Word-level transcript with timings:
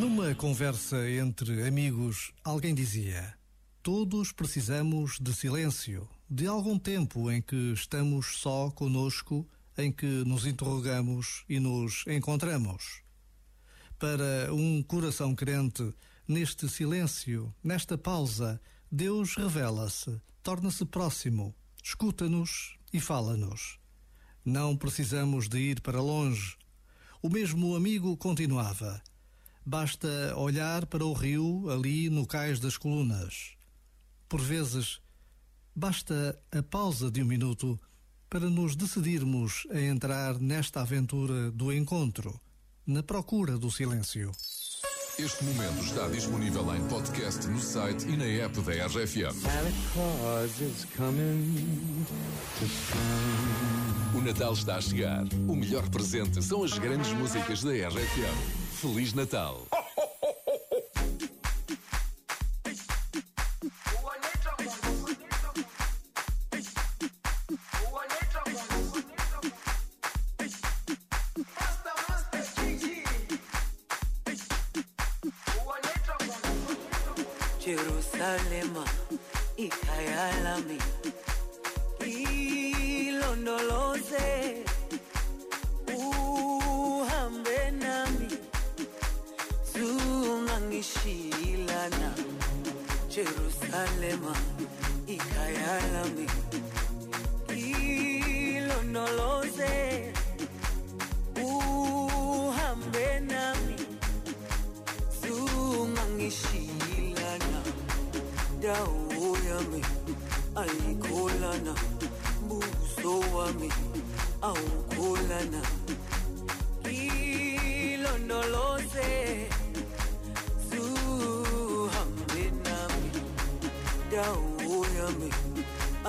Numa 0.00 0.34
conversa 0.34 0.96
entre 1.10 1.68
amigos, 1.68 2.32
alguém 2.42 2.74
dizia: 2.74 3.34
Todos 3.82 4.32
precisamos 4.32 5.18
de 5.20 5.34
silêncio, 5.34 6.08
de 6.26 6.46
algum 6.46 6.78
tempo 6.78 7.30
em 7.30 7.42
que 7.42 7.74
estamos 7.74 8.38
só 8.38 8.70
conosco, 8.70 9.46
em 9.76 9.92
que 9.92 10.06
nos 10.06 10.46
interrogamos 10.46 11.44
e 11.46 11.60
nos 11.60 12.04
encontramos. 12.06 13.02
Para 13.98 14.54
um 14.54 14.82
coração 14.82 15.34
crente, 15.34 15.92
neste 16.26 16.66
silêncio, 16.66 17.54
nesta 17.62 17.98
pausa, 17.98 18.58
Deus 18.90 19.36
revela-se, 19.36 20.18
torna-se 20.42 20.86
próximo, 20.86 21.54
escuta-nos 21.84 22.78
e 22.90 22.98
fala-nos. 23.00 23.78
Não 24.42 24.74
precisamos 24.74 25.46
de 25.46 25.58
ir 25.58 25.82
para 25.82 26.00
longe. 26.00 26.56
O 27.20 27.28
mesmo 27.28 27.76
amigo 27.76 28.16
continuava. 28.16 29.02
Basta 29.64 30.34
olhar 30.36 30.86
para 30.86 31.04
o 31.04 31.12
rio 31.12 31.68
ali 31.70 32.08
no 32.08 32.26
cais 32.26 32.58
das 32.58 32.76
colunas. 32.76 33.52
Por 34.28 34.40
vezes, 34.40 35.00
basta 35.74 36.38
a 36.50 36.62
pausa 36.62 37.10
de 37.10 37.22
um 37.22 37.26
minuto 37.26 37.78
para 38.28 38.48
nos 38.48 38.76
decidirmos 38.76 39.66
a 39.70 39.80
entrar 39.80 40.38
nesta 40.38 40.82
aventura 40.82 41.50
do 41.50 41.72
encontro, 41.72 42.40
na 42.86 43.02
procura 43.02 43.58
do 43.58 43.70
silêncio. 43.70 44.30
Este 45.18 45.44
momento 45.44 45.84
está 45.84 46.08
disponível 46.08 46.74
em 46.74 46.88
podcast 46.88 47.46
no 47.48 47.60
site 47.60 48.08
e 48.08 48.16
na 48.16 48.24
app 48.24 48.58
da 48.62 48.86
RFM. 48.86 49.36
O 54.14 54.20
Natal 54.22 54.54
está 54.54 54.76
a 54.76 54.80
chegar. 54.80 55.24
O 55.46 55.54
melhor 55.54 55.86
presente 55.90 56.42
são 56.42 56.64
as 56.64 56.78
grandes 56.78 57.12
músicas 57.12 57.62
da 57.62 57.70
RFM. 57.70 58.59
Feliz 58.80 59.12
Natal! 59.14 59.56
Jerusalema 77.60 78.84
ikhaya 79.56 80.42
lami 80.44 80.78
ilondoloze 83.08 84.64
Jerusalema 93.20 94.32
ikhaya 95.06 95.80
lami 95.92 96.26
ilondoloze 98.56 99.72
uhambe 101.44 103.20
nami. 103.20 103.76
Zungangishilana 105.20 107.60
dawo 108.62 109.36
yami 109.48 109.82
ayikholana 110.56 111.74
buso 112.48 113.12
wami 113.36 113.70
awukholana 114.42 115.60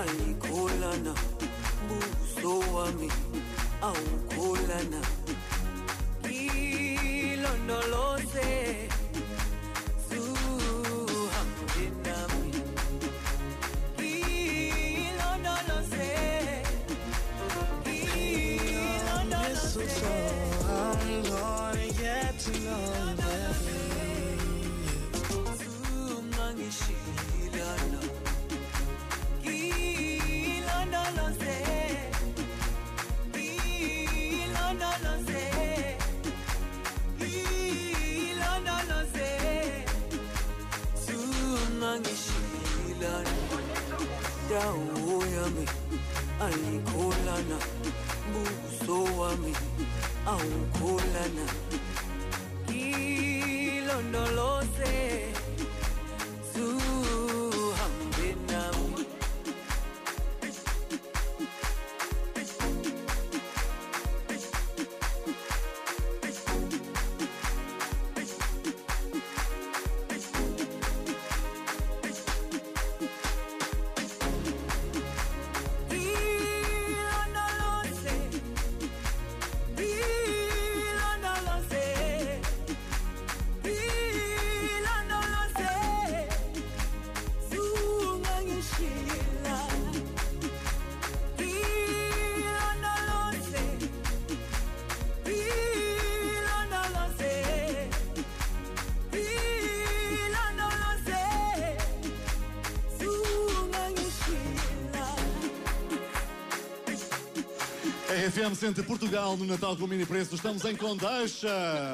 ayikholana 0.01 1.13
buso 1.87 2.53
wami 2.73 3.09
awukholana 3.87 5.01
ilondoloze 7.21 8.49
zuhambe 10.09 11.85
nami. 12.05 12.51
Ilondoloze 15.01 16.09
ilondoloze 19.05 20.11
I'm 20.73 21.23
gonna 21.23 21.87
get 21.99 22.31
to 22.39 22.51
know 22.61 22.91
zungangishilana 41.91 43.29
dawo 44.49 45.23
yami 45.35 45.65
ayikholana 46.45 47.57
buso 48.31 48.97
wami 49.19 49.53
awukholana. 50.25 51.45
Ilondoloze 53.71 54.93
RFM 108.21 108.53
Centro 108.53 108.83
Portugal 108.83 109.35
no 109.35 109.45
Natal 109.47 109.75
com 109.75 109.85
o 109.85 109.87
Mini 109.87 110.05
Preço. 110.05 110.35
Estamos 110.35 110.63
em 110.65 110.75
Condeixa. 110.75 111.49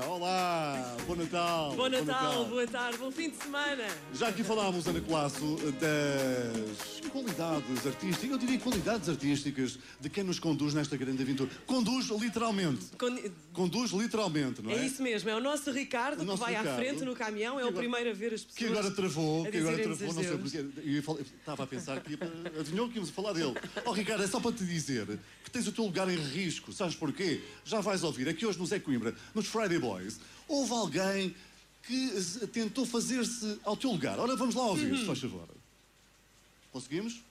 Olá, 0.09 0.97
bom 1.07 1.15
Natal. 1.15 1.73
Bom 1.73 1.87
Natal, 1.87 2.43
boa 2.45 2.67
tarde, 2.67 2.97
bom 2.97 3.09
fim 3.09 3.29
de 3.29 3.37
semana. 3.37 3.85
Já 4.13 4.27
aqui 4.27 4.43
falámos, 4.43 4.85
Ana 4.87 4.99
Colasso, 4.99 5.55
das 5.79 7.09
qualidades 7.09 7.87
artísticas, 7.87 8.29
eu 8.29 8.37
diria 8.37 8.59
qualidades 8.59 9.07
artísticas 9.07 9.79
de 10.01 10.09
quem 10.09 10.25
nos 10.25 10.37
conduz 10.37 10.73
nesta 10.73 10.97
grande 10.97 11.21
aventura. 11.23 11.49
Conduz 11.65 12.07
literalmente. 12.09 12.87
Con- 12.97 13.17
Conduz 13.53 13.91
literalmente, 13.91 14.61
não 14.61 14.71
é? 14.71 14.75
É 14.79 14.85
isso 14.85 15.01
mesmo, 15.01 15.29
é 15.29 15.35
o 15.35 15.39
nosso 15.39 15.71
Ricardo 15.71 16.21
O 16.21 16.25
nosso 16.25 16.39
que 16.43 16.51
vai 16.51 16.59
Ricardo. 16.59 16.75
à 16.75 16.83
frente 16.83 17.05
no 17.05 17.15
caminhão, 17.15 17.53
é 17.57 17.63
o 17.63 17.67
agora- 17.69 17.77
primeiro 17.77 18.09
a 18.09 18.13
ver 18.13 18.33
as 18.33 18.43
pessoas. 18.43 18.55
Que 18.57 18.65
agora 18.65 18.91
travou, 18.91 19.45
que 19.49 19.57
agora 19.59 19.77
travou, 19.81 20.13
não 20.13 20.23
sei 20.23 20.37
porquê. 20.37 20.65
Eu 20.83 20.99
estava 21.39 21.63
a 21.63 21.67
pensar 21.67 22.01
que 22.01 22.19
adivinhou 22.59 22.89
que 22.89 22.95
íamos 22.95 23.11
falar 23.11 23.31
dele. 23.31 23.55
Ó 23.85 23.91
Ricardo, 23.93 24.23
é 24.23 24.27
só 24.27 24.41
para 24.41 24.51
te 24.51 24.65
dizer 24.65 25.07
que 25.43 25.49
tens 25.51 25.65
o 25.67 25.71
teu 25.71 25.85
lugar 25.85 26.09
em 26.09 26.16
risco. 26.19 26.73
Sabes 26.73 26.95
porquê? 26.95 27.41
Já 27.65 27.81
vais 27.81 28.03
ouvir. 28.03 28.27
Aqui 28.29 28.45
hoje 28.45 28.59
no 28.59 28.65
Zé 28.65 28.79
Coimbra, 28.79 29.15
nos 29.33 29.47
Friday 29.47 29.79
Boys, 29.79 30.19
houve 30.47 30.71
alguém 30.71 31.35
que 31.83 32.47
tentou 32.51 32.85
fazer-se 32.85 33.59
ao 33.63 33.77
teu 33.77 33.91
lugar. 33.91 34.19
Ora, 34.19 34.35
vamos 34.35 34.55
lá 34.55 34.63
ouvir, 34.63 34.97
se 34.97 35.05
faz 35.05 35.19
favor. 35.19 35.47
Conseguimos? 36.71 37.21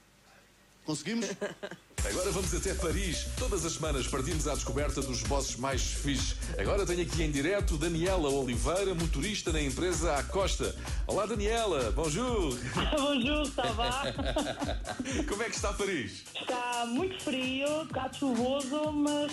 Conseguimos? 0.83 1.27
Agora 2.09 2.31
vamos 2.31 2.53
até 2.53 2.73
Paris. 2.73 3.27
Todas 3.37 3.65
as 3.65 3.73
semanas 3.73 4.07
partimos 4.07 4.47
à 4.47 4.53
descoberta 4.53 5.01
dos 5.01 5.23
bosses 5.23 5.57
mais 5.57 5.81
fixes. 5.81 6.35
Agora 6.57 6.85
tenho 6.85 7.01
aqui 7.01 7.21
em 7.21 7.29
direto 7.29 7.77
Daniela 7.77 8.29
Oliveira, 8.29 8.95
motorista 8.95 9.51
na 9.51 9.61
empresa 9.61 10.15
Acosta. 10.15 10.73
Olá 11.05 11.25
Daniela, 11.25 11.91
bonjour. 11.91 12.57
Bonjour, 12.97 13.45
ça 13.47 13.63
va? 13.73 14.03
Como 15.27 15.43
é 15.43 15.49
que 15.49 15.55
está 15.55 15.73
Paris? 15.73 16.23
Está 16.39 16.85
muito 16.85 17.21
frio, 17.21 17.85
bocado 17.85 18.17
chuvoso, 18.17 18.91
mas 18.91 19.31